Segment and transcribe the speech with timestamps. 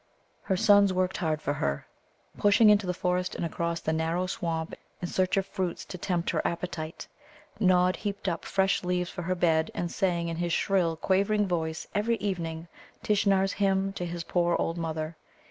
[0.41, 1.85] Her sons worked hard for her,
[2.35, 6.31] pushing into the forest and across the narrow swamp in search of fruits to tempt
[6.31, 7.07] her appetite.
[7.59, 11.85] Nod heaped up fresh leaves for her bed, and sang in his shrill, quavering voice
[11.93, 12.67] every evening
[13.03, 15.15] Tishnar's hymn to his poor old mother.